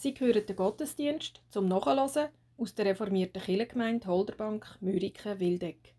[0.00, 5.92] Sie hören den Gottesdienst zum Nachhören aus der reformierten Kirchengemeinde Holderbank Müriken-Wildeck.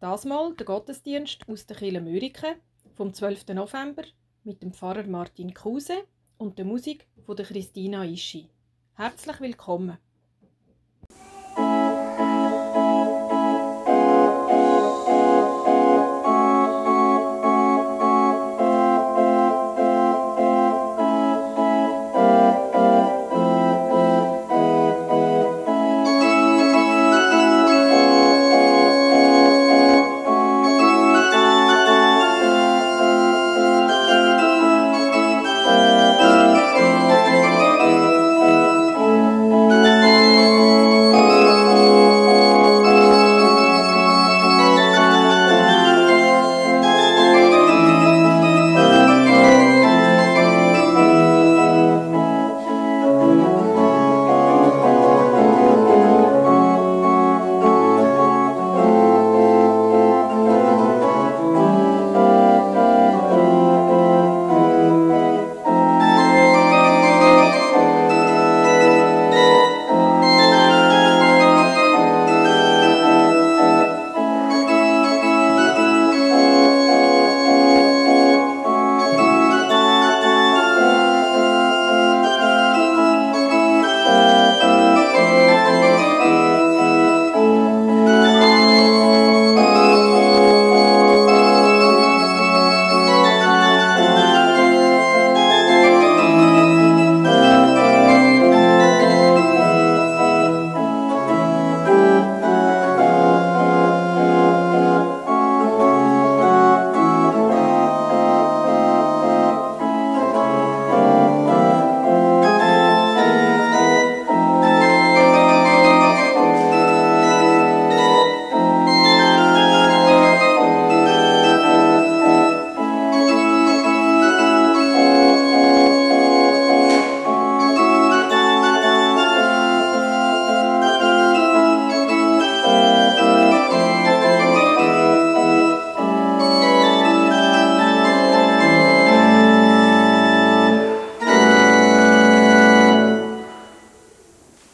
[0.00, 2.56] Das mal der Gottesdienst aus der Kirche Müriken
[2.96, 3.46] vom 12.
[3.54, 4.02] November
[4.42, 6.02] mit dem Pfarrer Martin Kruse
[6.36, 8.50] und der Musik von der Christina Ischi.
[8.94, 9.98] Herzlich willkommen!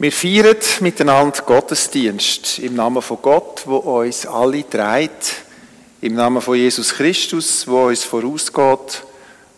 [0.04, 5.37] Wir feiern miteinander Gottesdienst im Namen von Gott, wo uns alle trägt,
[6.03, 9.03] im Namen von Jesus Christus, wo uns vorausgeht,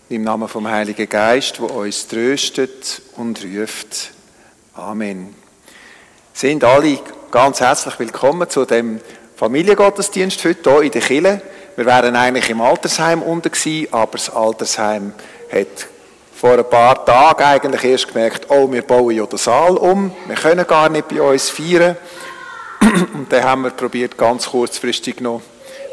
[0.08, 4.12] im Namen vom Heiligen Geist, wo uns tröstet und ruft.
[4.74, 5.34] Amen.
[6.32, 7.00] Sind alle
[7.32, 9.00] ganz herzlich willkommen zu dem
[9.34, 11.42] Familiengottesdienst heute hier in der Kille.
[11.74, 15.12] Wir wären eigentlich im Altersheim unten gewesen, aber das Altersheim
[15.50, 15.88] hat
[16.46, 20.36] vor ein paar Tagen eigentlich erst gemerkt, oh, wir bauen ja den Saal um, wir
[20.36, 21.96] können gar nicht bei uns feiern.
[23.14, 25.42] Und dann haben wir probiert, ganz kurzfristig noch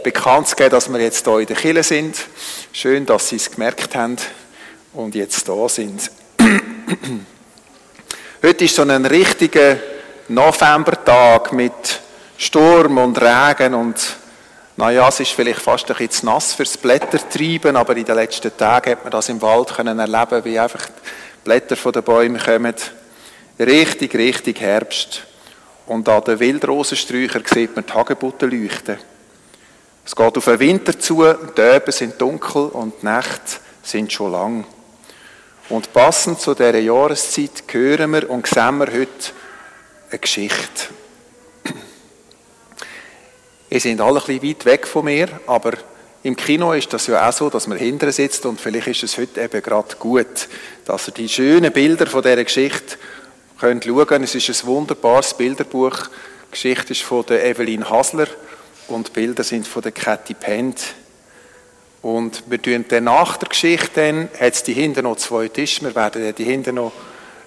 [0.04, 2.18] bekannt zu geben, dass wir jetzt hier in der Kille sind.
[2.72, 4.18] Schön, dass Sie es gemerkt haben
[4.94, 6.12] und jetzt da sind.
[8.44, 9.78] Heute ist so ein richtiger
[10.28, 12.00] Novembertag mit
[12.38, 13.96] Sturm und Regen und
[14.76, 18.56] naja, es ist vielleicht fast ein bisschen zu nass fürs Blättertreiben, aber in den letzten
[18.58, 22.42] Tagen hat man das im Wald können erleben, wie einfach die Blätter von den Bäumen
[22.42, 22.74] kommen.
[23.60, 25.24] Richtig, richtig Herbst.
[25.86, 28.98] Und an den Wildrosensträuchern sieht man die Hagebutten leuchten.
[30.06, 34.32] Es geht auf den Winter zu, die Öben sind dunkel und die Nächte sind schon
[34.32, 34.66] lang.
[35.70, 39.32] Und passend zu dieser Jahreszeit hören wir und sehen wir heute
[40.10, 40.88] eine Geschichte.
[43.74, 45.72] Ihr sind alle ein bisschen weit weg von mir, aber
[46.22, 49.18] im Kino ist das ja auch so, dass man hinten sitzt und vielleicht ist es
[49.18, 50.48] heute eben gerade gut,
[50.86, 52.98] dass ihr die schönen Bilder von dieser Geschichte
[53.60, 54.22] könnt schauen.
[54.22, 55.98] Es ist ein wunderbares Bilderbuch.
[56.50, 58.28] Die Geschichte ist von der Evelyn Hasler
[58.90, 60.94] und die Bilder sind von der Cathy Pent.
[62.04, 65.82] Und wir tun dann nach der Geschichte dann, hat es die hinten noch zwei Tische,
[65.82, 66.92] wir werden die hinten noch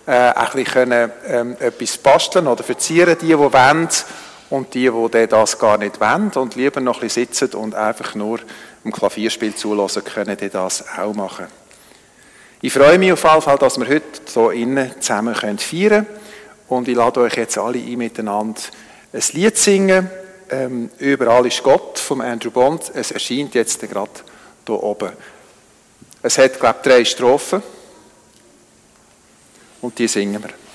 [0.06, 3.88] äh, ein bisschen können, ähm, etwas basteln oder verzieren, die, die wollen.
[4.48, 8.14] Und die, die das gar nicht wollen und lieber noch ein bisschen sitzen und einfach
[8.14, 8.38] nur
[8.84, 11.46] im Klavierspiel zulassen, können die das auch machen.
[12.62, 14.02] Ich freue mich auf jeden Fall, dass wir heute
[14.32, 16.06] hier innen zusammen feiern können.
[16.68, 18.60] Und ich lade euch jetzt alle ein, miteinander
[19.12, 20.10] ein Lied singen.
[20.48, 22.92] Ähm, Überall ist Gott von Andrew Bond.
[22.94, 24.10] Es erscheint jetzt gerade
[24.66, 25.10] hier oben.
[26.22, 27.62] Es hat, glaube ich, drei Strophen.
[29.80, 30.65] Und die singen wir.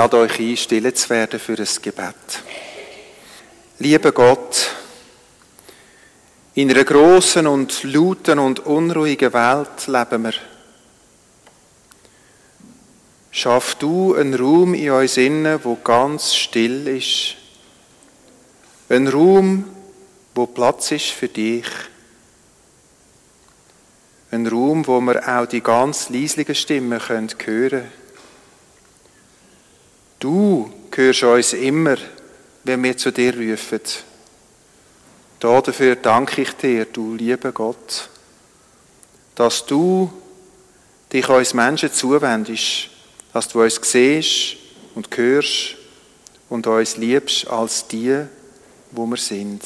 [0.00, 2.14] Lade euch ein, still zu werden für ein Gebet.
[3.80, 4.70] Lieber Gott,
[6.54, 10.32] in einer großen und lauten und unruhigen Welt leben wir.
[13.30, 17.36] Schaff du einen Raum in uns innen, wo ganz still ist.
[18.88, 19.66] Ein Raum,
[20.34, 21.66] wo Platz ist für dich.
[24.30, 27.99] Ein Raum, wo wir auch die ganz leislichen Stimmen hören können.
[31.00, 31.96] Du hörst uns immer,
[32.62, 33.80] wenn wir zu dir rufen.
[35.38, 38.10] Dafür danke ich dir, du lieber Gott,
[39.34, 40.12] dass du
[41.10, 42.90] dich uns Menschen zuwendest,
[43.32, 44.58] dass du uns siehst
[44.94, 45.76] und hörst
[46.50, 48.26] und uns liebst als die,
[48.90, 49.62] wo wir sind.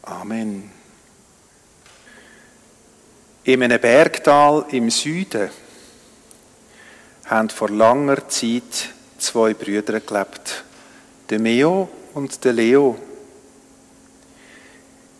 [0.00, 0.72] Amen.
[3.44, 5.50] In einem Bergtal im Süden
[7.26, 10.64] haben vor langer Zeit zwei Brüder gelebt.
[11.28, 12.98] Der Meo und der Leo.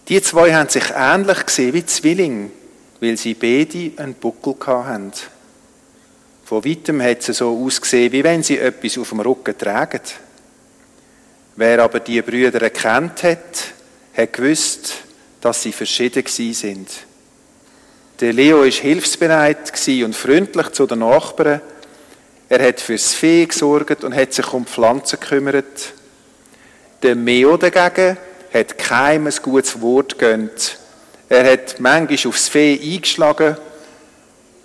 [0.08, 2.50] Die zwei haben sich ähnlich gesehen wie Zwillinge,
[3.00, 5.12] weil sie beide einen Buckel hatten.
[6.44, 10.00] Von weitem hat es so ausgesehen, wie wenn sie etwas auf dem Rücken tragen.
[11.55, 13.73] Wer aber die Brüder erkannt hat,
[14.17, 14.94] hat gewusst,
[15.41, 16.88] dass sie verschieden sind.
[18.20, 19.73] Der Leo ist hilfsbereit
[20.05, 21.61] und freundlich zu den Nachbarn.
[22.50, 25.93] Er hat fürs Vieh gesorgt und hat sich um Pflanzen gekümmert.
[27.01, 28.19] Der Meo dagegen
[28.53, 30.77] hat keinem ein gutes Wort gönnt.
[31.29, 33.56] Er hat manchmal aufs Vieh eingeschlagen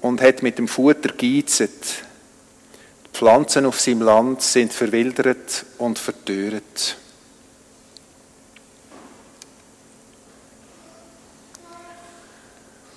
[0.01, 1.69] und hat mit dem Futter geizet.
[3.05, 6.97] Die Pflanzen auf seinem Land sind verwildert und verdörret.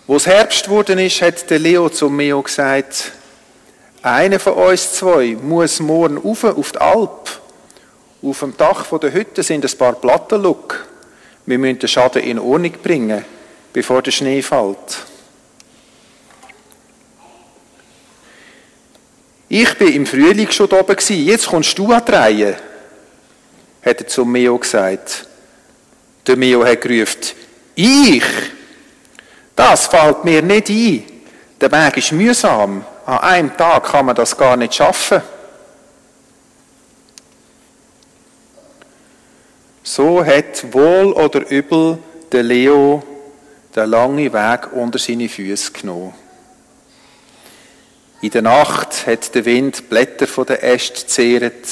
[0.07, 3.13] Wo es Herbst geworden ist, hat der Leo zum Meo gesagt,
[4.03, 7.41] einer von uns zwei muss morgen rauf auf die Alp.
[8.23, 10.43] Auf dem Dach der Hütte sind ein paar Platten.
[11.47, 13.25] Wir müssen den Schaden in Ordnung bringen,
[13.73, 15.07] bevor der Schnee fällt.
[19.49, 22.57] Ich bin im Frühling schon oben jetzt kommst du an die Reihe,
[23.83, 25.27] hat er zum Meo gesagt.
[26.27, 27.33] Der Meo hat gerufen,
[27.75, 28.25] ich?
[29.57, 31.05] Das fällt mir nicht ein.
[31.59, 32.85] Der Weg ist mühsam.
[33.09, 35.23] An einem Tag kann man das gar nicht schaffen.
[39.83, 42.01] So hat wohl oder übel
[42.31, 43.03] der Leo
[43.75, 46.13] den langen Weg unter seine Füße genommen.
[48.21, 51.67] In der Nacht hat der Wind Blätter von den Ästen zehret.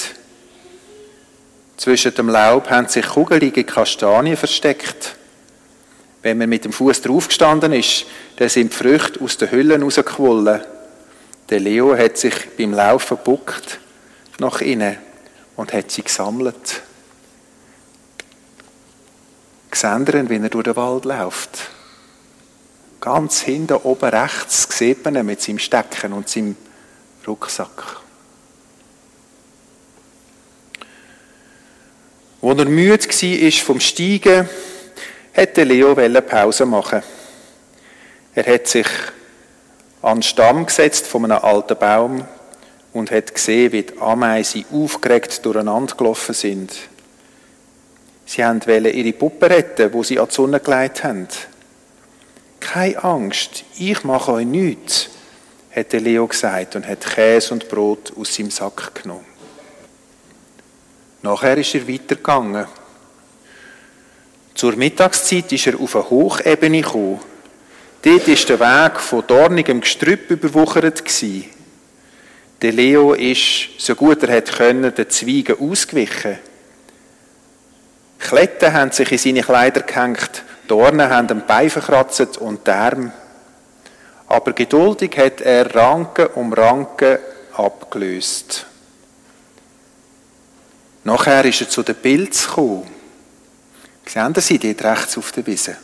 [1.77, 5.17] Zwischen dem Laub haben sich kugelige Kastanien versteckt.
[6.23, 10.76] Wenn man mit dem Fuß draufgestanden ist, dann sind die Früchte aus den Hüllen rausgequollen.
[11.49, 13.79] Der Leo hat sich beim Laufen buckt
[14.39, 14.99] nach innen
[15.55, 16.83] und hat sie gesammelt.
[19.71, 21.71] Gesehen, wie er durch den Wald läuft.
[23.01, 26.57] Ganz hinten oben rechts sieht man ihn mit seinem Stecken und seinem
[27.27, 28.01] Rucksack.
[32.43, 34.49] Als er müde war vom Steigen,
[35.33, 37.03] hätte Leo Pause machen.
[38.35, 38.89] Er hat sich
[40.07, 42.25] an den Stamm gesetzt von einem alten Baum
[42.93, 46.73] und hat gesehen, wie die Ameisen aufgeregt durcheinander gelaufen sind.
[48.25, 51.27] Sie wollten ihre Puppe retten, wo sie an die Sonne gelegt haben.
[52.61, 55.11] Keine Angst, ich mache euch nichts,
[55.75, 59.27] hat Leo gesagt und hat Käse und Brot aus seinem Sack genommen.
[61.23, 62.67] Nachher ist er weitergegangen.
[64.55, 67.21] Zur Mittagszeit ist er auf eine Hochebene gekommen
[68.07, 71.03] Dort war der Weg von dornigem Gestrüpp überwuchert.
[72.63, 76.39] Der Leo ist, so gut er hat den Zweigen ausgewichen.
[78.21, 83.13] Kletten haben sich in seine Kleider gehängt, Dornen haben den Bein verkratzt und die Arme.
[84.29, 87.19] Aber geduldig hat er Ranken um Ranken
[87.55, 88.67] abgelöst.
[91.03, 92.87] Nachher ist er zu den Pilz gekommen.
[94.07, 95.79] Sehen Sie dort rechts auf der Wiese?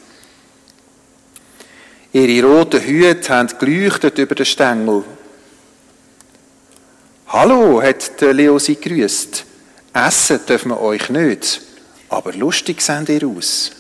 [2.15, 5.03] Ihre roten Hüte haben geleuchtet über den Stängel.
[7.29, 9.47] Hallo, hat Leo sie grüßt.
[9.95, 11.63] Essen dürfen wir euch nicht,
[12.11, 13.71] aber lustig seht ihr aus.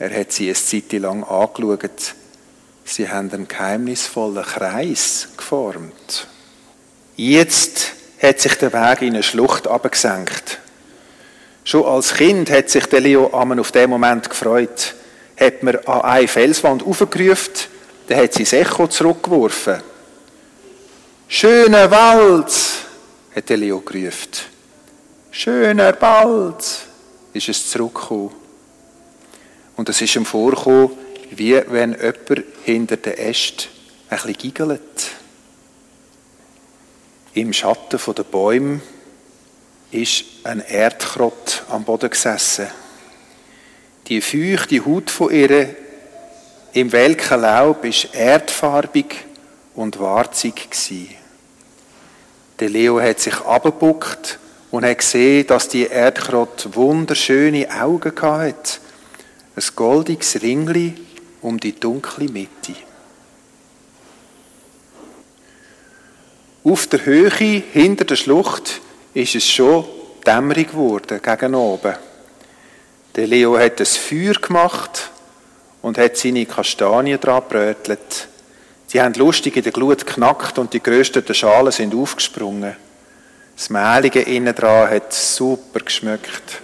[0.00, 2.14] Er hat sie eine Zeit lang angeschaut.
[2.84, 6.26] Sie haben einen geheimnisvollen Kreis geformt.
[7.14, 10.58] Jetzt hat sich der Weg in eine Schlucht abgesenkt.
[11.62, 14.94] Schon als Kind hat sich der Leo Amen auf den Moment gefreut
[15.38, 17.52] hat man an eine Felswand aufgerufen,
[18.06, 19.82] dann hat sie das Echo zurückgeworfen.
[21.28, 22.52] Schöner Wald,
[23.34, 24.30] hat der Leo gerufen.
[25.30, 26.64] Schöner Wald,
[27.32, 28.30] ist es zurückgekommen.
[29.76, 30.90] Und es ist ihm vorgekommen,
[31.30, 33.68] wie wenn jemand hinter den Ästen
[34.08, 35.10] ein bisschen giggelt.
[37.32, 38.80] Im Schatten der Bäume
[39.90, 42.68] ist ein Erdkrott am Boden gesessen.
[44.06, 45.74] Die feuchte Haut von ihr
[46.74, 49.24] im welken Laub ist erdfarbig
[49.74, 50.68] und warzig
[52.60, 54.38] Der Leo hat sich abgebuckt
[54.70, 58.78] und hat gesehen, dass die Erdkrott wunderschöne Augen hatte.
[59.56, 60.94] Ein goldiges Ringli
[61.40, 62.74] um die dunkle Mitte.
[66.62, 68.80] Auf der Höhe hinter der Schlucht
[69.14, 69.86] ist es schon
[70.26, 71.94] dämmerig geworden gegen oben.
[73.16, 75.10] Der Leo hat ein Feuer gemacht
[75.82, 78.28] und hat seine Kastanien dran brötelt.
[78.88, 82.76] Sie haben lustig in der Glut geknackt und die gerösteten Schalen sind aufgesprungen.
[83.56, 86.60] Das Mehlige innen dran hat super geschmeckt.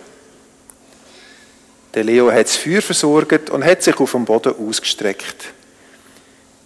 [1.94, 5.52] Der Leo hat das Feuer versorgt und hat sich auf dem Boden ausgestreckt.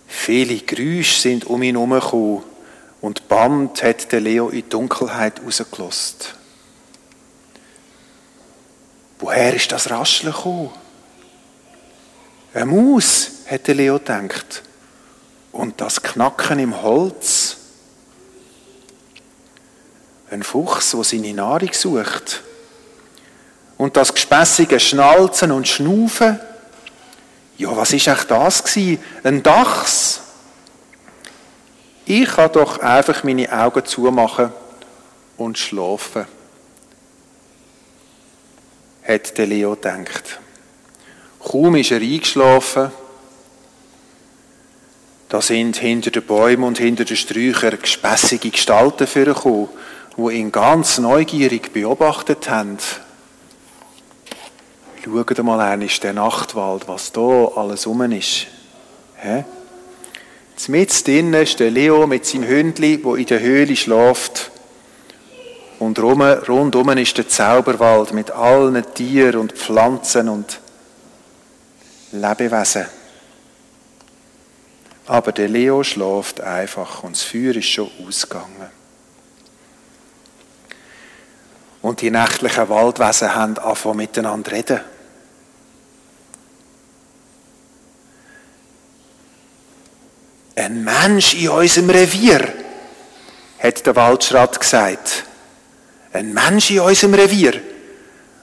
[0.07, 2.43] Viele Geräusche sind um ihn herumgekommen
[3.03, 6.37] und Band hat der Leo in die Dunkelheit rausgelost.
[9.19, 10.71] Woher ist das Rascheln gekommen?
[12.53, 14.63] Eine Maus, hat der Leo gedacht.
[15.53, 17.57] Und das Knacken im Holz.
[20.31, 22.43] Ein Fuchs, der seine Nahrung sucht.
[23.77, 26.39] Und das gespässige Schnalzen und Schnufen.
[27.57, 29.03] Ja, was ist echt das gewesen?
[29.23, 30.21] Ein Dachs.
[32.05, 34.53] Ich kann doch einfach meine Augen zumachen
[35.37, 36.27] und schlafen
[39.07, 40.41] hat der Leo gedacht.
[41.41, 42.91] Kaum ist er eingeschlafen,
[45.29, 49.69] da sind hinter den Bäumen und hinter den Sträuchern gespässige Gestalten vorgekommen,
[50.17, 52.79] die ihn ganz neugierig beobachtet haben.
[55.03, 58.47] Schaut mal einmal den Nachtwald, was da alles rum ist.
[59.17, 59.45] Hä?
[60.69, 64.51] Mit drinnen ist der Leo mit seinem Hündli, wo in der Höhle schläft
[65.85, 70.61] und rundum ist der Zauberwald mit allen Tieren und Pflanzen und
[72.13, 72.87] Lebewesen.
[75.07, 78.71] Aber der Leo schläft einfach und das Feuer ist schon ausgegangen.
[81.83, 84.81] Und die nächtlichen Waldwesen haben angefangen miteinander reden.
[90.57, 92.55] Ein Mensch in unserem Revier,
[93.59, 95.25] hat der Waldschrat gesagt.
[96.15, 97.61] Ein Mensch in unserem Revier.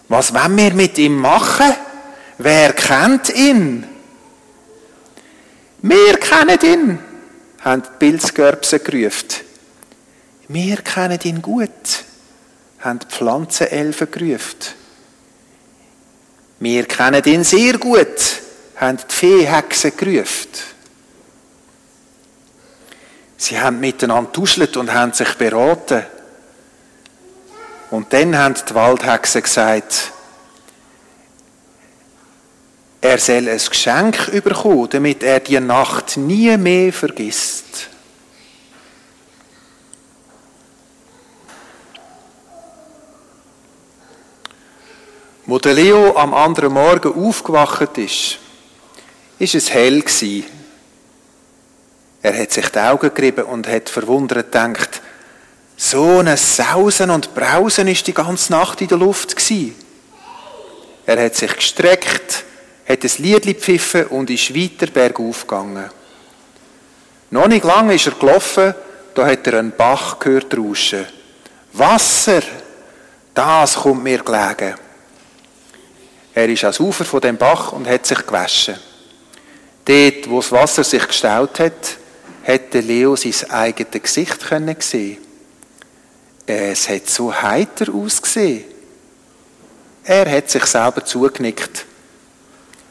[0.09, 1.73] Was wollen wir mit ihm machen?
[2.37, 3.87] Wer kennt ihn?
[5.81, 6.99] Wir kennen ihn,
[7.61, 9.29] haben die Pilzgörbsen gerufen.
[10.49, 12.03] Wir kennen ihn gut,
[12.81, 14.59] haben die Pflanzenelfen gerufen.
[16.59, 18.41] Wir kennen ihn sehr gut,
[18.75, 20.49] haben die Feehexen gerufen.
[23.37, 26.03] Sie haben miteinander tuschelt und haben sich beraten.
[27.91, 30.13] Und dann haben die Waldhexen gesagt,
[33.01, 37.89] er soll ein Geschenk bekommen, damit er die Nacht nie mehr vergisst.
[45.45, 48.37] Wo der Leo am anderen Morgen aufgewacht ist,
[49.37, 50.45] ist es hell gewesen.
[52.21, 55.00] Er hat sich die Augen gerieben und hat verwundert gedacht,
[55.81, 59.73] so ein Sausen und Brausen ist die ganze Nacht in der Luft gsi.
[61.07, 62.43] Er hat sich gestreckt,
[62.87, 65.89] hat ein Liedli pfiffen und ist weiter bergauf gegangen.
[67.31, 68.75] Noch nicht lange ist er gelaufen,
[69.15, 71.07] da hat er einen Bach gehört rauschen.
[71.73, 72.43] Wasser,
[73.33, 74.75] das kommt mir gelegen.
[76.35, 78.75] Er ist ans Ufer von dem Bach und hat sich gewaschen.
[79.85, 81.97] Dort, wo das Wasser sich gestaut hat,
[82.43, 84.37] hätte Leo sein eigenes Gesicht
[84.83, 85.30] sehen
[86.51, 88.65] es hat so heiter ausgesehen.
[90.03, 91.85] Er hat sich selber zugenickt.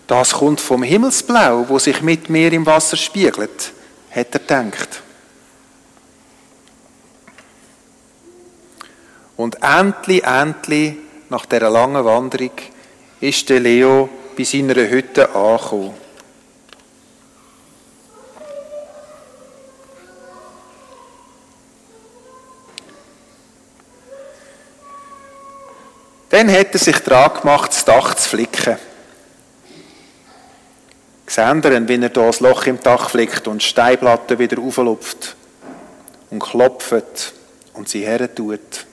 [0.07, 3.73] Das kommt vom Himmelsblau, wo sich mit mir im Wasser spiegelt,
[4.11, 5.03] hat er gedacht.
[9.37, 10.97] Und endlich, endlich,
[11.29, 12.53] nach dieser langen Wanderung,
[13.21, 15.95] ist der Leo bei seiner Hütte angekommen.
[26.31, 28.79] Dann hat er sich dran gemacht, das Dach zu flicken.
[31.27, 35.37] Seht ihr, wie er hier das Loch im Dach flickt und Steinplatten wieder auflupft.
[36.31, 37.35] und klopft
[37.75, 38.87] und sie hertut.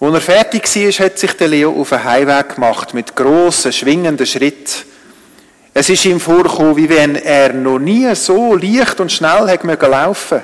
[0.00, 4.26] Als er fertig war, hat sich der Leo auf den Heimweg gemacht, mit grossen, schwingenden
[4.26, 4.86] Schritten.
[5.72, 10.42] Es ist ihm vorgekommen, wie wenn er noch nie so leicht und schnell hätte laufen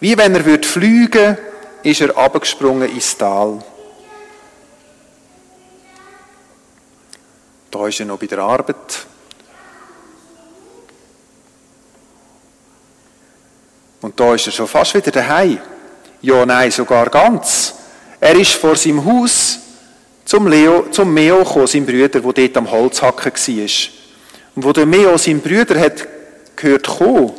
[0.00, 1.38] Wie wenn er würde fliegen
[1.82, 3.62] ist er abgesprungen ins Tal.
[7.70, 9.06] Da ist er noch bei der Arbeit.
[14.00, 15.58] Und da ist er schon fast wieder daheim.
[16.22, 17.74] Ja, nein, sogar ganz.
[18.20, 19.58] Er ist vor seinem Haus
[20.24, 23.68] zum, Leo, zum Meo gekommen, seinem Bruder, der dort am Holzhacken war.
[24.54, 26.06] Und wo der Meo seinen Bruder hat
[26.56, 27.32] gehört kommen,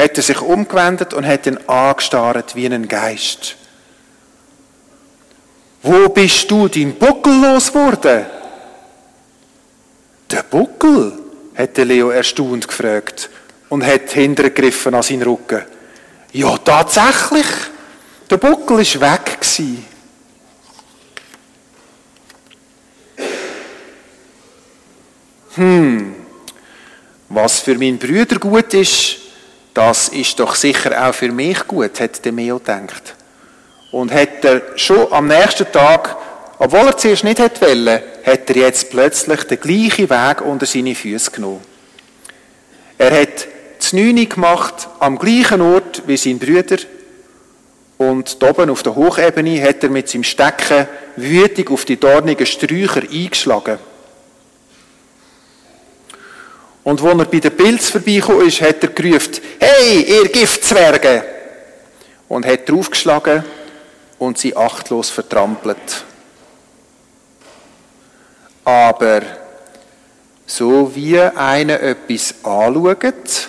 [0.00, 3.56] hat er sich umgewendet und hat ihn angestarrt wie einen Geist.
[5.82, 8.26] Wo bist du dein Buckel losgeworden?
[10.30, 11.18] Der Buckel?
[11.56, 13.28] hat Leo erstaunt gefragt
[13.68, 15.62] und hat hintergegriffen an seinen Rücken.
[16.32, 17.46] Ja, tatsächlich.
[18.30, 19.38] Der Buckel war weg.
[25.56, 26.14] Hm,
[27.28, 29.29] was für meinen Brüder gut ist,
[29.74, 33.14] das ist doch sicher auch für mich gut, hat der Meo gedacht.
[33.92, 36.16] Und hat er schon am nächsten Tag,
[36.58, 40.94] obwohl er zuerst nicht hätte wollen, hat er jetzt plötzlich den gleichen Weg unter seine
[40.94, 41.60] Füße genommen.
[42.98, 43.46] Er hat
[43.78, 46.76] das Neune gemacht, am gleichen Ort wie sein Brüder.
[47.96, 53.02] Und oben auf der Hochebene hat er mit seinem Stecken wütig auf die dornigen Sträucher
[53.02, 53.78] eingeschlagen.
[56.82, 61.24] Und als er bei den Pilz ist, hat er gerufen, hey, ihr Giftzwerge!
[62.28, 63.44] Und hat draufgeschlagen
[64.18, 66.04] und sie achtlos vertrampelt.
[68.64, 69.22] Aber
[70.46, 73.48] so wie einer etwas anschaut,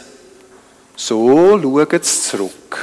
[0.95, 2.77] so schaut es zurück.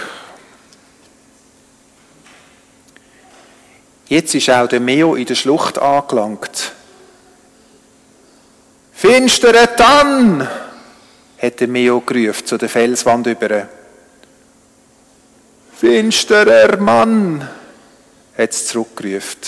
[4.08, 6.72] Jetzt ist auch der Meo in der Schlucht angelangt.
[8.98, 10.48] Finstere Tann!
[11.40, 13.68] hat der Meo gerufen zu der Felswand über.
[15.78, 17.48] Finsterer Mann!
[18.36, 19.38] hat es zurückgerufen.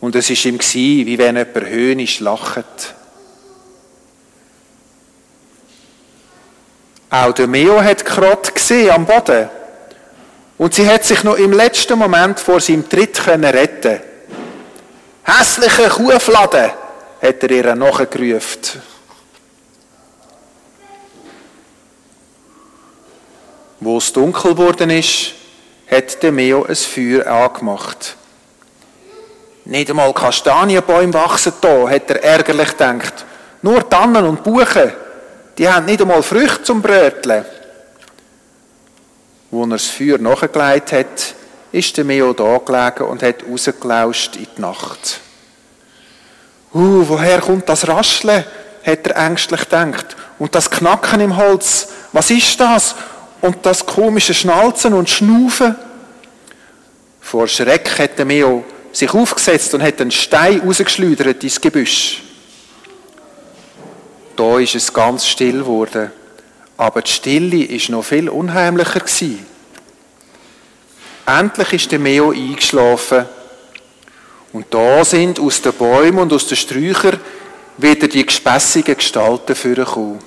[0.00, 0.58] Und es war ihm,
[1.06, 2.94] wie wenn jemand höhnisch lacht.
[7.10, 9.50] Auch der Meo hat Krott gesehen am Boden.
[10.58, 14.00] Und sie hat sich noch im letzten Moment vor seinem Tritt können retten.
[15.22, 16.72] Hässliche Kuhfladen!
[17.20, 18.82] Hat er ihr nachgerufen.
[23.80, 25.32] Wo es dunkel geworden ist,
[25.90, 28.16] hat der Meo ein Feuer angemacht.
[29.64, 33.24] Nicht einmal Kastanienbäume wachsen da, hat er ärgerlich gedacht.
[33.62, 34.92] Nur Tannen und Buchen,
[35.56, 37.44] die haben nicht einmal Früchte zum Bröteln.
[39.50, 41.34] Wo er das Feuer nachgelegt hat,
[41.70, 45.20] ist der Meo da gelegen und hat rausgelauscht in die Nacht.
[46.72, 48.44] Uh, woher kommt das Rascheln?
[48.84, 50.16] hat er ängstlich gedacht.
[50.38, 52.94] Und das Knacken im Holz, was ist das?
[53.40, 55.76] Und das komische Schnalzen und Schnufen?
[57.20, 62.22] Vor Schreck hat der Meo sich aufgesetzt und hat einen Stein rausgeschleudert ins Gebüsch.
[64.34, 66.10] Da ist es ganz still geworden.
[66.76, 69.02] Aber die Stille ist noch viel unheimlicher.
[71.26, 73.26] Endlich ist der Meo eingeschlafen
[74.52, 77.20] und da sind aus den Bäumen und aus den Sträuchern
[77.76, 80.18] wieder die gespässigen Gestalten vorgekommen.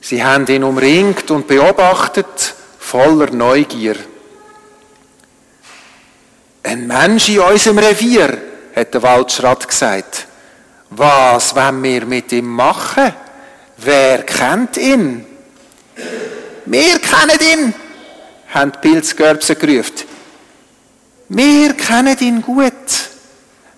[0.00, 3.96] Sie haben ihn umringt und beobachtet, voller Neugier.
[6.62, 8.38] Ein Mensch in unserem Revier,
[8.74, 10.26] hat der Waldschrat gesagt.
[10.90, 13.12] Was wollen wir mit ihm machen?
[13.78, 15.24] Wer kennt ihn?
[16.66, 17.74] Wir kennen ihn,
[18.48, 20.13] haben die Pilzgörbsen gerufen.
[21.36, 22.72] Wir kennen ihn gut,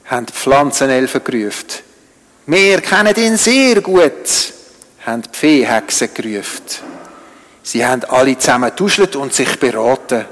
[0.05, 1.65] haben die Pflanzenelfen gerufen.
[2.45, 4.53] Wir kennen ihn sehr gut,
[5.07, 6.67] haben die Viehhexen gerufen.
[7.63, 10.27] Sie haben alle zusammen duschelt und sich beraten.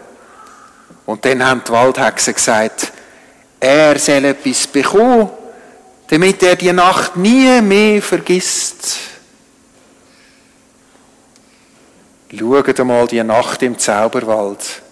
[1.07, 2.93] Und dann haben die Waldhexen gesagt,
[3.59, 5.31] er soll etwas bekommen,
[6.09, 8.99] damit er die Nacht nie mehr vergisst.
[12.39, 14.84] Schaut einmal die Nacht im Zauberwald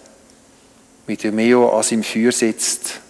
[1.07, 3.01] wie der Meo an seinem Feuer sitzt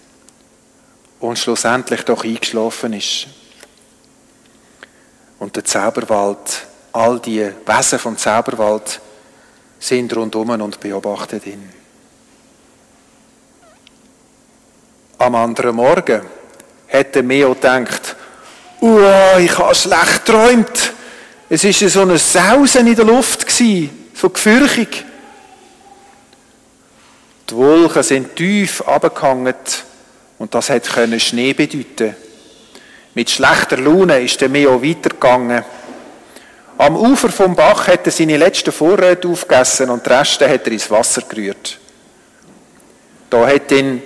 [1.19, 3.27] und schlussendlich doch eingeschlafen ist.
[5.39, 8.99] Und der Zauberwald, all die Wesen vom Zauberwald
[9.79, 11.69] sind rundum und beobachten ihn.
[15.17, 16.21] Am anderen Morgen
[16.91, 18.15] hat der Meo gedacht,
[18.81, 20.93] oh, ich habe schlecht geträumt.
[21.49, 25.05] Es war so ein Sausen in der Luft, so gefürchig.
[27.49, 29.55] Die Wolken sind tief abgehangen
[30.39, 32.15] und das hätte Schnee bedeuten.
[33.13, 35.63] Mit schlechter Laune ist der Meo weitergegangen.
[36.77, 40.71] Am Ufer vom Bach hat er seine letzten Vorräte aufgegessen und die Reste hat er
[40.71, 41.79] ins Wasser gerührt.
[43.29, 44.01] Da hat ihn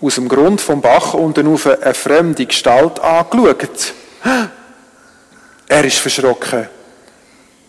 [0.00, 3.94] aus dem Grund vom Bach unten auf eine fremde Gestalt angeschaut.
[5.68, 6.68] Er ist verschrocken.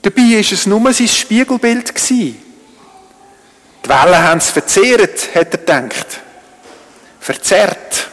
[0.01, 1.93] Dabei war es nur sein Spiegelbild.
[3.83, 6.21] Die Wellen haben es verzehrt, hat er gedacht.
[7.19, 8.07] Verzerrt.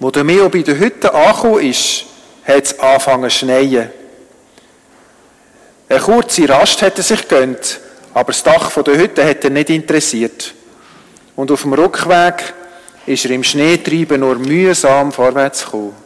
[0.00, 2.04] Wo der Meo bei der Hütte angekommen ist,
[2.44, 3.90] hat es angefangen zu schneien.
[5.88, 7.80] Eine kurze Rast hat er sich gönnt,
[8.12, 10.54] aber das Dach der Hütte hat er nicht interessiert.
[11.36, 12.54] Und auf dem Rückweg
[13.06, 16.03] ist er im Schneetreiben nur mühsam vorwärts gekommen.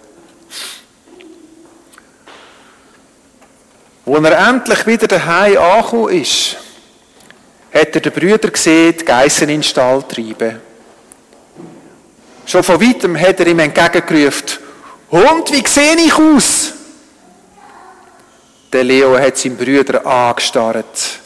[4.09, 6.57] Als er endlich wieder daheim angekommen ist,
[7.75, 10.61] hat er den Brüder gesehen, die Geissen in den Stall treiben.
[12.47, 14.61] Schon von weitem hat er ihm entgegengerufen,
[15.11, 16.73] Hund, wie sehe ich aus?
[18.73, 21.21] Der Leo hat seinen Brüder angestarrt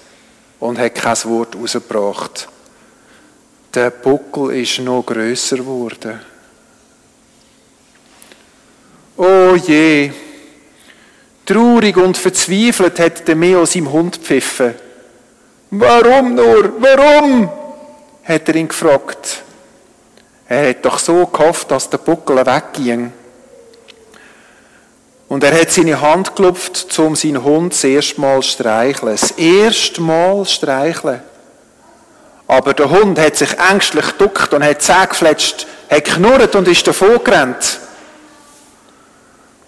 [0.59, 2.49] und hat kein Wort rausgebracht.
[3.75, 6.21] Der Buckel ist noch grösser geworden.
[9.17, 10.11] Oh je!
[11.45, 14.75] Traurig und verzweifelt hat der Meo seinem Hund pfiffen.
[15.71, 16.73] Warum nur?
[16.81, 17.51] Warum?
[18.25, 19.43] hat er ihn gefragt.
[20.49, 23.13] Er hat doch so gehofft, dass der Buckel wegging.
[25.29, 29.17] Und er hat seine Hand geklopft, um seinen Hund das erste Mal zu streicheln.
[29.19, 31.23] Das erste Mal streicheln.
[32.47, 36.87] Aber der Hund hat sich ängstlich geduckt und hat Zähne gefletscht, hat knurrt und ist
[36.87, 37.81] davon gerannt.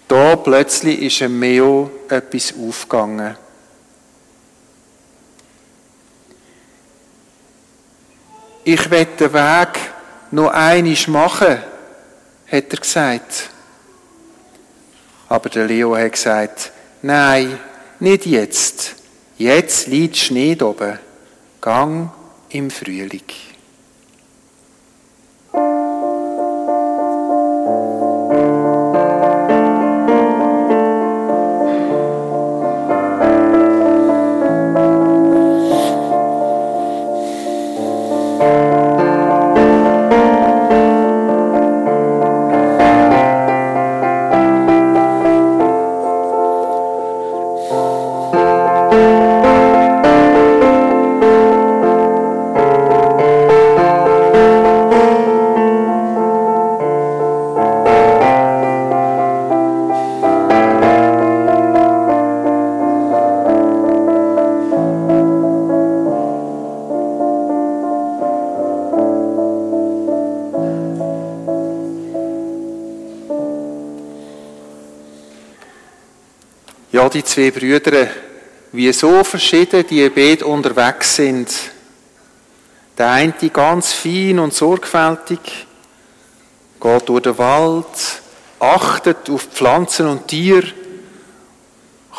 [0.07, 3.37] Da plötzlich ist ein Meo etwas aufgegangen.
[8.63, 9.79] Ich will den Weg
[10.31, 11.57] noch einisch machen,
[12.51, 13.49] hat er gesagt.
[15.29, 17.59] Aber der Leo hat gesagt, nein,
[17.99, 18.95] nicht jetzt.
[19.37, 20.99] Jetzt liegt Schnee oben.
[21.61, 22.09] Gang
[22.49, 23.23] im Frühling.
[77.15, 78.07] Die zwei Brüder,
[78.73, 81.49] wie so verschieden die beide unterwegs sind.
[82.97, 85.39] Der eine ganz fein und sorgfältig,
[86.81, 87.85] geht durch den Wald,
[88.59, 90.67] achtet auf Pflanzen und Tiere,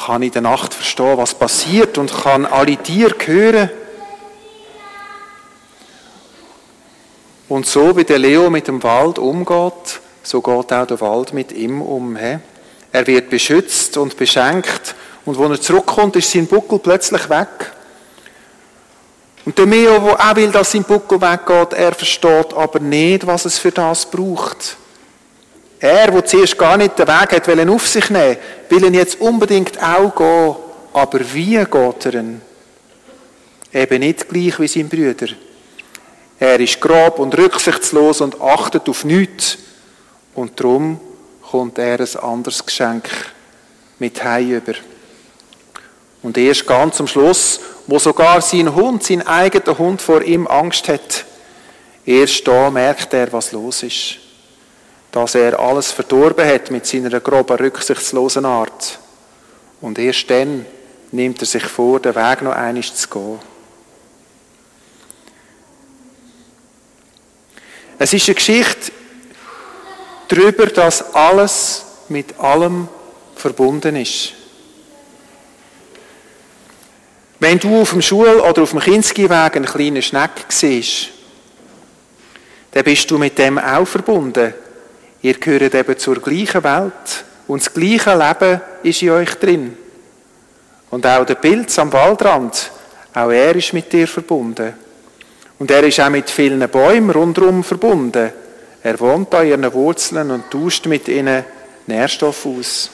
[0.06, 3.70] kann in der Nacht verstehen, was passiert und kann alle Tiere hören.
[7.48, 11.52] Und so wie der Leo mit dem Wald umgeht, so geht auch der Wald mit
[11.52, 12.16] ihm um.
[12.16, 12.38] He?
[12.96, 14.94] Er wird beschützt und beschenkt.
[15.26, 17.70] Und wenn er zurückkommt, ist sein Buckel plötzlich weg.
[19.44, 23.44] Und der Meo, der auch will, dass sein Buckel weggeht, er versteht aber nicht, was
[23.44, 24.78] es für das braucht.
[25.78, 28.38] Er, der zuerst gar nicht den Weg hat, will auf sich nehmen,
[28.70, 30.56] will ihn jetzt unbedingt auch gehen.
[30.94, 32.40] Aber wie geht er denn?
[33.74, 35.34] Eben nicht gleich wie sein Brüder.
[36.38, 39.58] Er ist grob und rücksichtslos und achtet auf nichts.
[40.34, 40.98] Und darum
[41.50, 43.08] kommt er ein anderes Geschenk
[43.98, 44.74] mit über.
[46.22, 50.88] Und erst ganz am Schluss, wo sogar sein Hund, sein eigener Hund vor ihm Angst
[50.88, 51.24] hat,
[52.04, 54.18] erst da merkt er, was los ist.
[55.12, 58.98] Dass er alles verdorben hat mit seiner groben, rücksichtslosen Art.
[59.80, 60.66] Und erst dann
[61.12, 63.38] nimmt er sich vor, den Weg noch einmal zu gehen.
[67.98, 68.92] Es ist eine Geschichte
[70.28, 72.88] darüber, dass alles mit allem
[73.34, 74.32] verbunden ist.
[77.38, 81.08] Wenn du auf dem Schul- oder auf dem Kinski-Weg einen kleinen Schneck siehst,
[82.72, 84.54] dann bist du mit dem auch verbunden.
[85.22, 89.76] Ihr gehört eben zur gleichen Welt Und das gleiche Leben ist in euch drin.
[90.90, 92.70] Und auch der Pilz am Waldrand,
[93.14, 94.74] auch er ist mit dir verbunden.
[95.58, 98.32] Und er ist auch mit vielen Bäumen rundherum verbunden.
[98.86, 101.44] Er wohnt an ihren Wurzeln und tauscht mit ihnen
[101.88, 102.88] Nährstoff aus.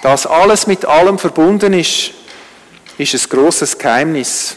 [0.00, 2.12] Dass alles mit allem verbunden ist,
[2.98, 4.54] ist ein großes Geheimnis.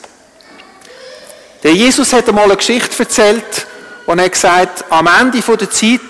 [1.64, 3.66] Der Jesus hat einmal eine Geschichte erzählt
[4.06, 6.02] und er hat gesagt, am Ende der Zeit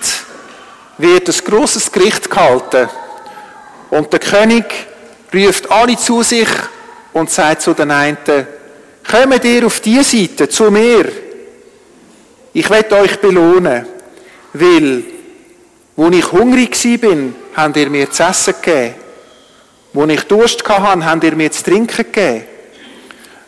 [0.98, 2.90] wird ein großes Gericht gehalten
[3.88, 4.66] und der König
[5.32, 6.50] ruft alle zu sich
[7.14, 8.18] und sagt zu den einen,
[9.10, 11.23] kommt ihr auf diese Seite zu mir.
[12.56, 13.84] Ich werde euch belohnen,
[14.52, 15.02] weil,
[15.96, 18.94] wo ich hungrig bin, habt ihr mir zu essen gegeben.
[19.92, 22.44] Wo ich Durst hatte, habt ihr mir zu trinken gegeben.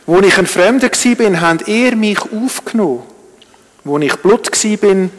[0.06, 3.04] Wo ich ein Fremder bin, habt ihr mich aufgenommen.
[3.84, 5.10] Wo ich Blut bin,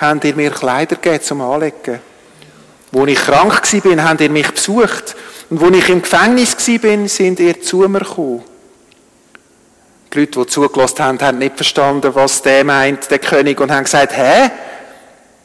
[0.00, 2.00] habt ihr mir Kleider gegeben zum Anlegen.
[2.92, 5.16] Wo ich krank bin, habt ihr mich besucht.
[5.50, 8.42] Und wo ich im Gefängnis bin, sind ihr zu mir gekommen.
[10.14, 13.82] Die Leute, die zugelassen haben, haben nicht verstanden, was der meint, der König, und haben
[13.82, 14.48] gesagt, hä?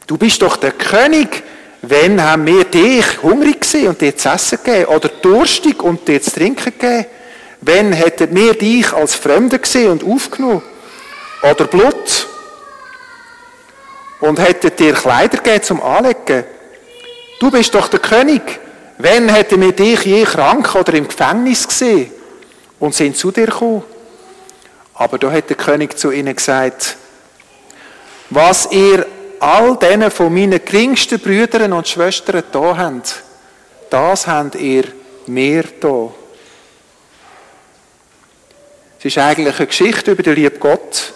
[0.06, 1.42] Du bist doch der König.
[1.82, 4.86] Wenn haben wir dich hungrig gesehen und dir zu essen gegeben?
[4.86, 7.06] Oder durstig und dir zu trinken gegeben?
[7.62, 10.62] Wenn hätten wir dich als Fremder gesehen und aufgenommen?
[11.42, 12.28] Oder Blut?
[14.20, 16.44] Und hätten dir Kleider gegeben zum Anlegen?
[17.40, 18.42] Du bist doch der König.
[18.98, 22.12] Wenn hätten wir dich je krank oder im Gefängnis gesehen
[22.78, 23.82] und sind zu dir gekommen?
[25.00, 26.98] Aber da hat der König zu ihnen gesagt,
[28.28, 29.06] was ihr
[29.38, 33.22] all denen von meinen geringsten Brüdern und Schwestern da habt,
[33.88, 34.84] das habt ihr
[35.26, 36.12] mir da.
[38.98, 41.14] Es ist eigentlich eine Geschichte über den lieben Gott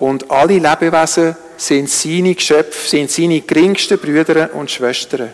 [0.00, 5.30] und alle Lebewesen sind seine Geschöpfe, sind seine geringsten Brüder und Schwestern.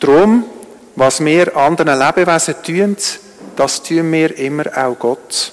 [0.00, 0.46] Darum,
[0.96, 2.96] was wir anderen Lebewesen tun,
[3.56, 5.52] das tun wir immer auch Gott.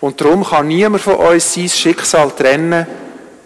[0.00, 2.86] Und darum kann niemand von uns sein Schicksal trennen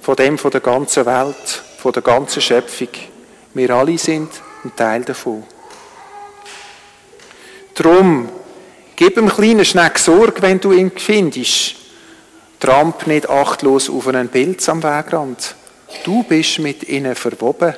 [0.00, 2.88] von dem von der ganzen Welt, von der ganzen Schöpfung.
[3.54, 4.30] Wir alle sind
[4.64, 5.42] ein Teil davon.
[7.74, 8.28] Drum,
[8.94, 11.74] gib dem kleinen Schneck Sorge, wenn du ihn findest.
[12.60, 15.56] Tramp nicht achtlos auf einen Pilz am Wegrand.
[16.04, 17.74] Du bist mit ihnen verwoben.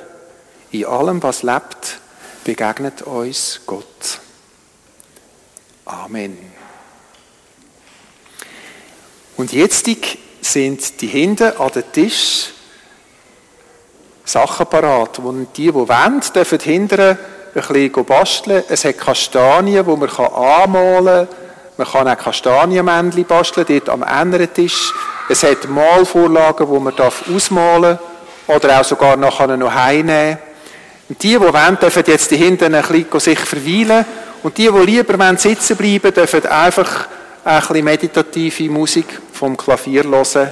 [0.71, 1.99] In allem, was lebt,
[2.43, 4.19] begegnet uns Gott.
[5.89, 6.37] Amen.
[9.37, 9.87] Und jetzt
[10.41, 12.51] sind die hinten an den Tisch
[14.23, 15.17] Sachen parat.
[15.17, 17.17] Und die, die wollen, dürfen hinten ein
[17.55, 18.63] bisschen basteln.
[18.69, 21.37] Es hat Kastanien, die man anmalen kann.
[21.77, 24.93] Man kann auch Kastanienmännchen basteln, dort am anderen Tisch.
[25.27, 26.93] Es hat Malvorlagen, die man
[27.35, 28.57] ausmalen darf.
[28.57, 30.37] Oder auch sogar nachher noch heimnehmen.
[31.07, 34.05] Und die, die wollen, dürfen jetzt hinten ein bisschen sich verweilen.
[34.41, 37.07] Und die, die lieber sitzen bleiben dürfen einfach
[37.43, 40.49] ein bisschen meditative Musik vom Klavier hören.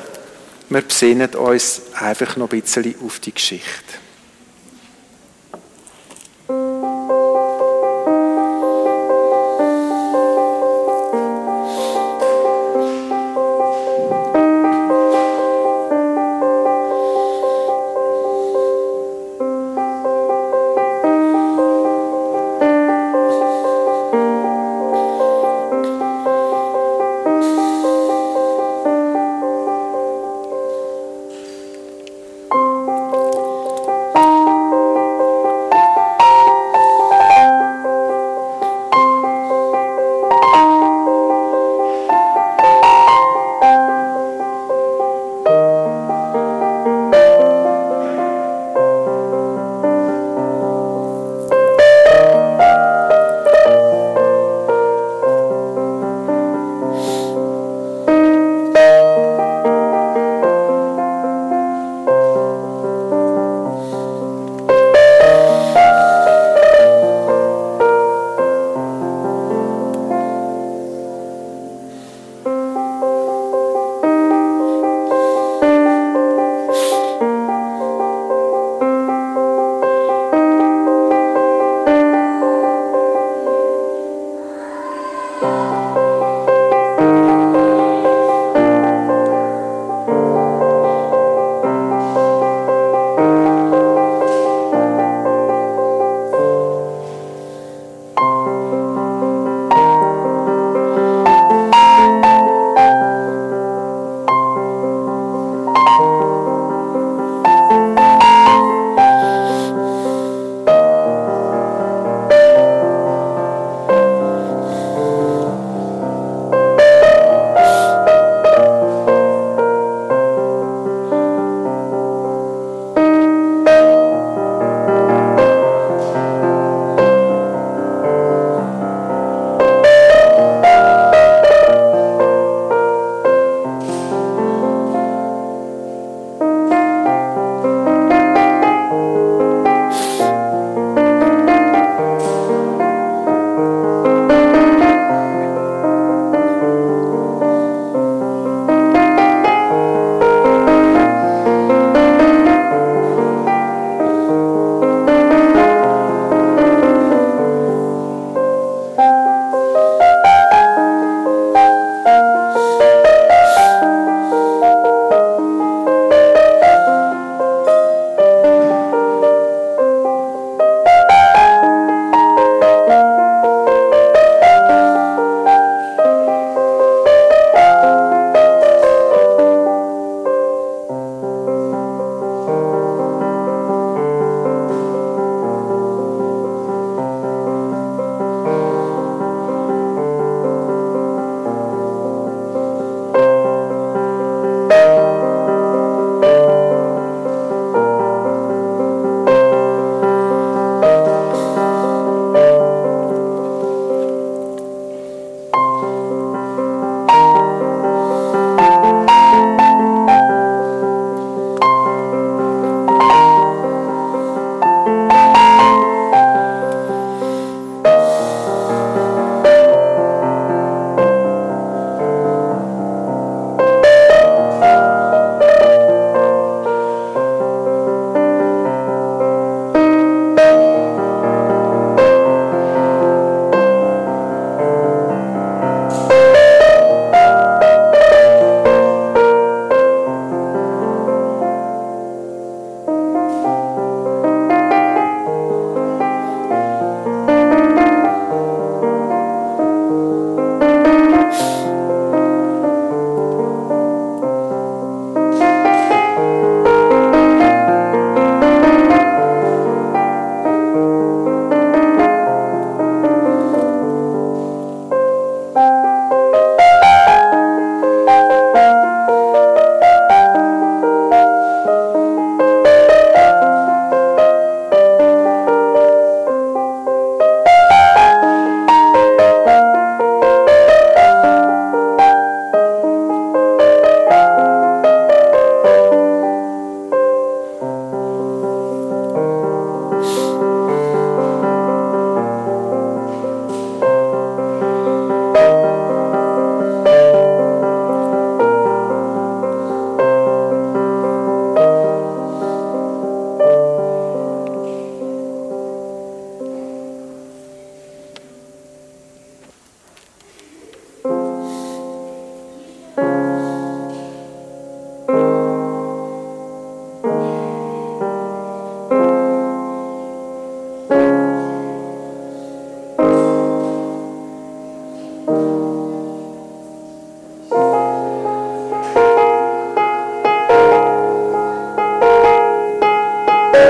[0.70, 4.07] Wir besinnen uns einfach noch ein bisschen auf die Geschichte.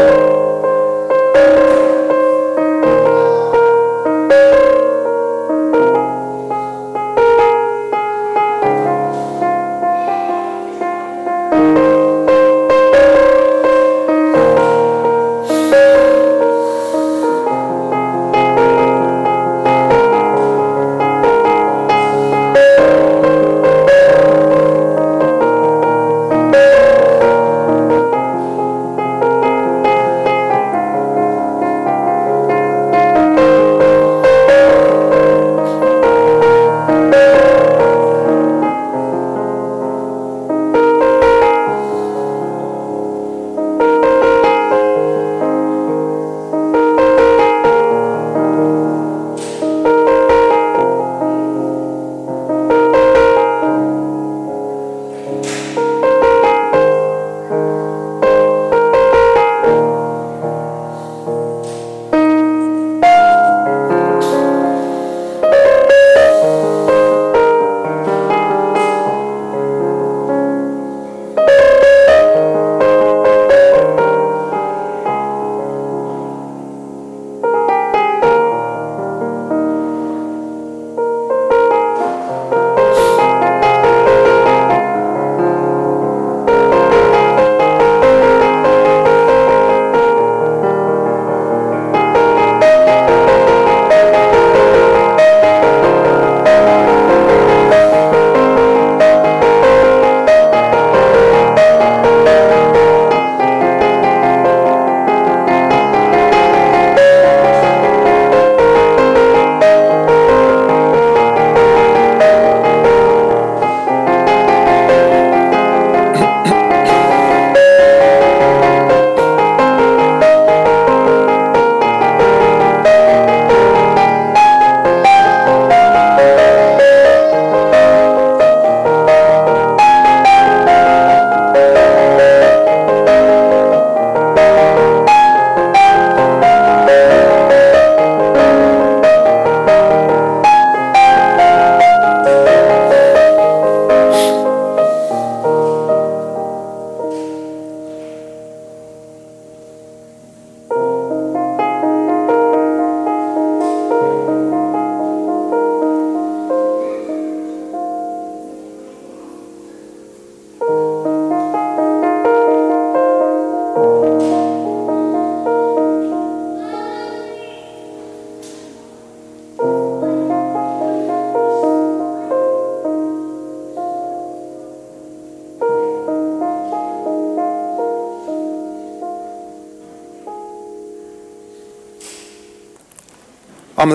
[0.08, 0.37] you.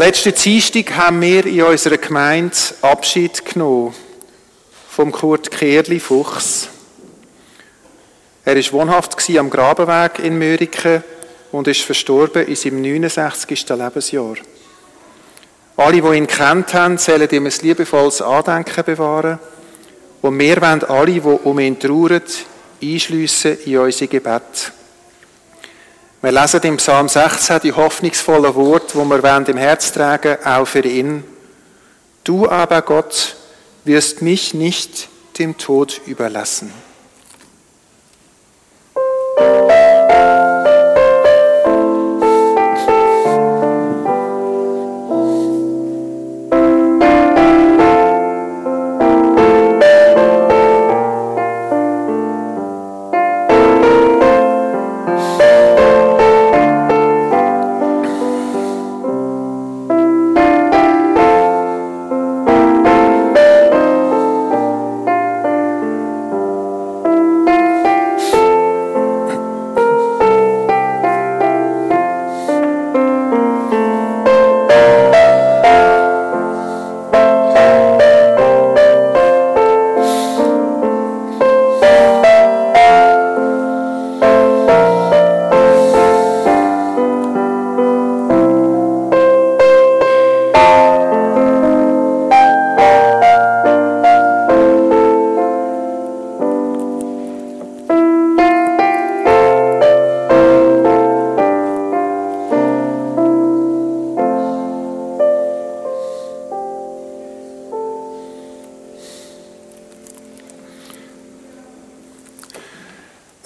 [0.07, 3.95] Letzten Dienstag haben wir in unserer Gemeinde Abschied genommen
[4.89, 6.69] vom Kurt Kehrli Fuchs.
[8.45, 11.05] Er war wohnhaft am Grabenweg in Mörike
[11.53, 13.69] und ist verstorben in seinem 69.
[13.69, 14.35] Lebensjahr.
[15.77, 19.39] Alle, die ihn kennt haben, sollen ihm ein liebevolles Andenken bewahren.
[20.21, 22.23] Und wir wollen alle, die um ihn trauern,
[22.83, 24.73] einschliessen in unsere Gebet.
[26.23, 30.87] Wir lesen im Psalm 16 die hoffnungsvollen Worte, die wir im Herz tragen, auch für
[30.87, 31.25] ihn.
[32.23, 33.35] Du aber, Gott,
[33.83, 35.09] wirst mich nicht
[35.41, 36.73] dem Tod überlassen.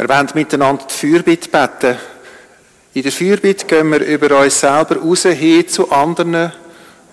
[0.07, 1.99] Wir wollen miteinander die Fürbitte beten.
[2.95, 6.53] In der Fürbitte gehen wir über uns selber raus hin zu anderen,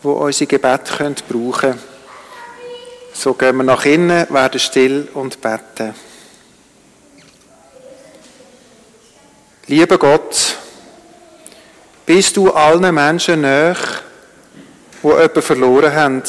[0.04, 1.80] die unsere Gebet brauchen können.
[3.12, 5.96] So gehen wir nach innen, werden still und beten.
[9.66, 10.56] Lieber Gott,
[12.06, 13.76] bist du allen Menschen näher,
[15.02, 16.24] die jemanden verloren haben.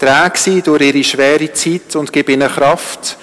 [0.00, 3.16] Träg sie durch ihre schwere Zeit und gib ihnen Kraft,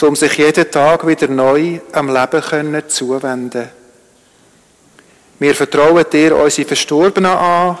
[0.00, 3.68] um sich jeden Tag wieder neu am Leben können zuwenden.
[5.38, 7.78] Wir vertrauen dir unsere Verstorbenen an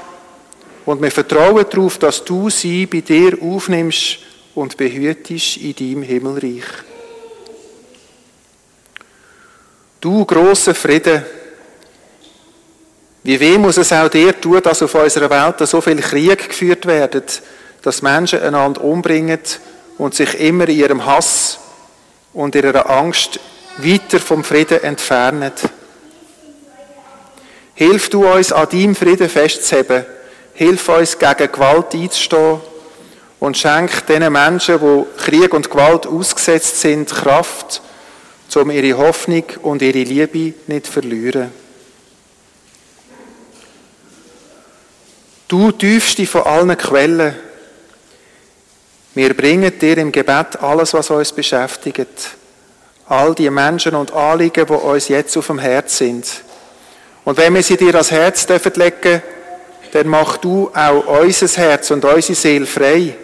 [0.84, 4.18] und wir vertrauen darauf, dass du sie bei dir aufnimmst
[4.54, 6.64] und behütest in deinem Himmelreich.
[10.00, 11.24] Du großer Frieden,
[13.22, 16.86] wie weh muss es auch dir tun, dass auf unserer Welt so viel Krieg geführt
[16.86, 17.22] werden,
[17.82, 19.38] dass Menschen einander umbringen
[19.98, 21.60] und sich immer in ihrem Hass
[22.32, 23.38] und ihrer Angst
[23.78, 25.52] weiter vom Frieden entfernen.
[27.74, 30.04] Hilf du uns, an deinem Frieden festzuheben.
[30.54, 32.60] Hilf uns, gegen Gewalt einzustehen.
[33.40, 37.82] Und schenk den Menschen, die Krieg und Gewalt ausgesetzt sind, Kraft,
[38.54, 41.50] um ihre Hoffnung und ihre Liebe nicht zu verlieren.
[45.48, 47.34] Du tiefste von allen Quellen,
[49.14, 52.30] wir bringen dir im Gebet alles, was uns beschäftigt.
[53.06, 56.26] All die Menschen und Anliegen, die uns jetzt auf dem Herz sind.
[57.24, 59.22] Und wenn wir sie dir ans Herz dürfen legen,
[59.92, 63.14] dann mach du auch unser Herz und unsere Seele frei,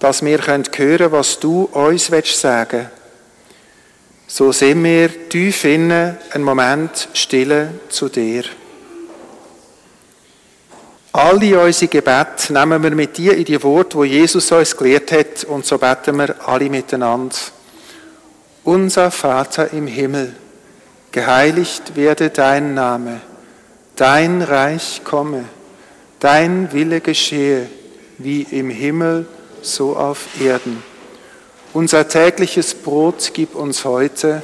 [0.00, 2.20] dass wir hören können, was du uns sagen
[2.72, 2.90] willst.
[4.26, 8.44] So sind wir tief innen einen Moment stille zu dir.
[11.16, 15.44] Alle unsere Gebete nehmen wir mit dir in die Worte, wo Jesus uns gelehrt hat,
[15.44, 17.36] und so beten wir alle miteinander.
[18.64, 20.34] Unser Vater im Himmel,
[21.12, 23.20] geheiligt werde dein Name,
[23.94, 25.44] dein Reich komme,
[26.18, 27.68] dein Wille geschehe,
[28.18, 29.26] wie im Himmel,
[29.62, 30.82] so auf Erden.
[31.72, 34.42] Unser tägliches Brot gib uns heute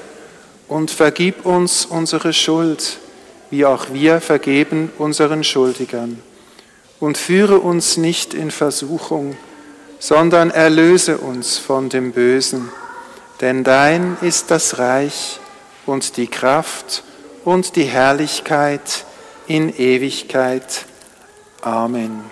[0.68, 2.98] und vergib uns unsere Schuld,
[3.50, 6.22] wie auch wir vergeben unseren Schuldigern
[7.00, 9.36] und führe uns nicht in Versuchung,
[9.98, 12.70] sondern erlöse uns von dem Bösen.
[13.40, 15.40] Denn dein ist das Reich
[15.86, 17.02] und die Kraft
[17.44, 19.04] und die Herrlichkeit
[19.46, 20.84] in Ewigkeit.
[21.62, 22.24] Amen.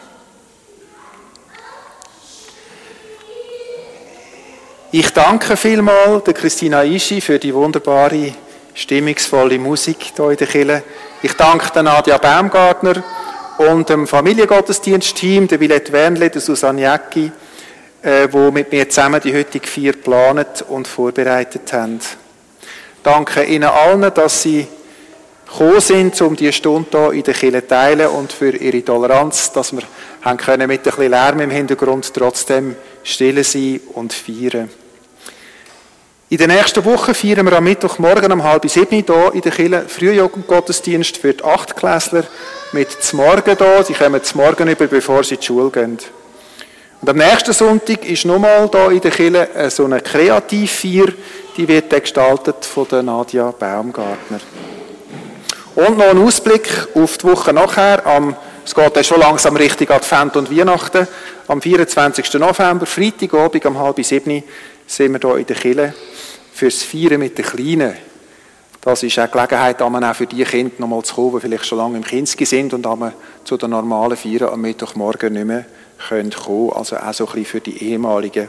[4.91, 8.35] Ich danke vielmal der Christina Ischi für die wunderbare,
[8.73, 10.83] stimmungsvolle Musik hier in der Kirche.
[11.23, 13.03] Ich danke der Nadia Baumgartner
[13.59, 17.31] und dem Familiengottesdienstteam, der Villette Wernle, der Susanne Jäcki,
[18.03, 22.01] äh, wo mit mir zusammen die heutige Vier geplant und vorbereitet haben.
[23.03, 24.67] Danke Ihnen allen, dass Sie
[25.49, 29.51] gekommen sind, um diese Stunde hier in der Kirche zu teilen und für ihre Toleranz,
[29.53, 29.83] dass wir
[30.23, 34.71] haben können mit ein bisschen Lärm im Hintergrund trotzdem still sein und feiern.
[36.31, 39.85] In der nächsten Woche feiern wir am Mittwochmorgen um halb sieben hier in der Kirche
[39.89, 42.25] Frühjugendgottesdienst für die Achtklässler
[42.73, 43.85] mit zum Morgen hier.
[43.85, 45.99] Sie kommen zum Morgen über, bevor sie die Schule gehen.
[47.01, 51.07] Und am nächsten Sonntag ist nochmal hier in der Kirche so eine Kreativfeier,
[51.57, 54.41] die wird gestaltet von der Nadia Baumgartner.
[55.77, 58.05] Und noch ein Ausblick auf die Woche nachher.
[58.05, 61.07] Am, es geht dann schon langsam Richtung Advent und Weihnachten.
[61.47, 62.35] Am 24.
[62.35, 64.43] November, Freitagabend um halb sieben,
[64.87, 65.95] sind wir hier in der Kirche
[66.53, 68.08] fürs Feiern mit den Kleinen.
[68.81, 71.97] Das ist eine Gelegenheit, auch für die Kinder nochmal zu kommen, die vielleicht schon lange
[71.97, 72.87] im Kinski sind und
[73.45, 75.65] zu den normalen Feiern am Mittwochmorgen nicht mehr
[76.09, 76.73] kommen können.
[76.75, 78.49] Also auch so ein bisschen für die ehemalige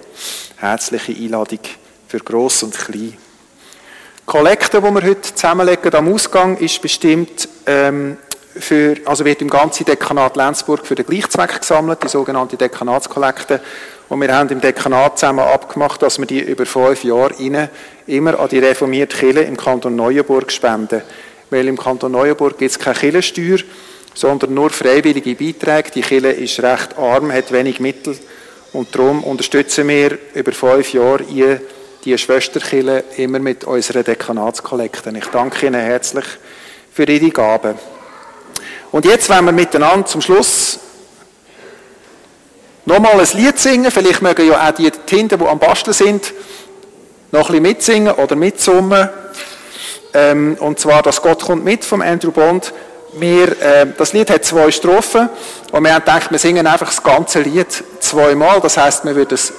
[0.58, 1.60] herzliche Einladung
[2.08, 3.18] für Gross und Klein.
[3.18, 8.18] Die Kollekte, die wir heute zusammenlegen am Ausgang, ist bestimmt ähm,
[8.56, 13.62] für, also wird im ganzen Dekanat Lenzburg für den Gleichzweck gesammelt, die sogenannte Dekanatskollekte.
[14.10, 17.70] Und wir haben im Dekanat zusammen abgemacht, dass wir die über fünf Jahre rein
[18.08, 21.04] immer an die reformierte Kirche im Kanton Neuenburg spenden.
[21.52, 23.60] Weil im Kanton Neuenburg gibt es keine Kirchensteuer,
[24.16, 25.92] sondern nur freiwillige Beiträge.
[25.92, 28.18] Die Kirche ist recht arm, hat wenig Mittel.
[28.74, 31.24] Und darum unterstützen wir über fünf Jahre
[32.04, 35.16] die Schwesterkirche immer mit unseren Dekanatskollekten.
[35.16, 36.26] Ich danke Ihnen herzlich
[36.94, 37.76] für Ihre Gaben.
[38.92, 40.69] Und jetzt wollen wir miteinander zum Schluss
[42.90, 43.92] nochmal ein Lied singen.
[43.92, 46.34] Vielleicht mögen ja auch die Tinten, die am Basteln sind,
[47.32, 49.10] noch ein bisschen mitsingen oder mitsummen.
[50.14, 52.74] Ähm, und zwar «Das Gott kommt mit» von Andrew Bond.
[53.14, 55.30] Wir, äh, das Lied hat zwei Strophen
[55.72, 57.68] und wir haben gedacht, wir singen einfach das ganze Lied
[58.00, 58.60] zweimal.
[58.60, 59.54] Das heißt, wir würden es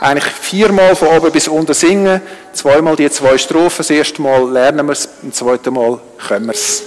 [0.00, 2.20] eigentlich viermal von oben bis unten singen.
[2.52, 3.78] Zweimal die zwei Strophen.
[3.78, 6.82] Das erste Mal lernen wir es, das zweite Mal können wir es.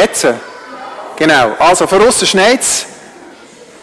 [0.00, 0.28] Jetzt?
[1.16, 1.56] Genau.
[1.58, 2.60] Also, von außen schneit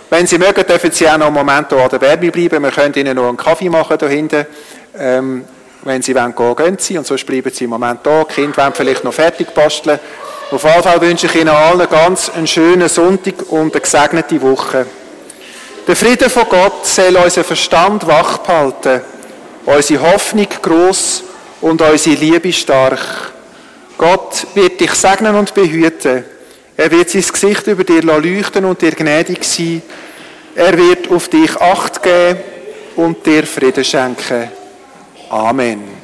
[0.10, 2.64] Wenn Sie mögen, dürfen Sie auch noch einen Moment hier an der Werbe bleiben.
[2.64, 4.46] Wir können Ihnen noch einen Kaffee machen hier hinten.
[4.98, 5.44] Ähm,
[5.82, 6.98] wenn Sie wollen, gehen, gehen Sie.
[6.98, 8.24] Und sonst bleiben Sie im Moment da.
[8.24, 10.00] Die Kinder wollen vielleicht noch fertig basteln.
[10.52, 14.86] Auf jeden Fall wünsche ich Ihnen allen ganz einen schönen Sonntag und eine gesegnete Woche.
[15.86, 19.02] Der Friede von Gott soll unseren Verstand wach behalten,
[19.66, 21.24] unsere Hoffnung groß
[21.60, 23.35] und unsere Liebe stark.
[23.98, 26.24] Gott wird dich segnen und behüten.
[26.78, 29.82] Er wird sein Gesicht über dir leuchten und dir gnädig sein.
[30.56, 32.40] Er wird auf dich Acht geben
[32.96, 34.50] und dir Frieden schenken.
[35.30, 35.95] Amen.